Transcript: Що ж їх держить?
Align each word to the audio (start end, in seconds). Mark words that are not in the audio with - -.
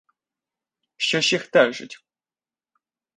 Що 0.97 1.21
ж 1.21 1.35
їх 1.35 1.49
держить? 1.51 2.05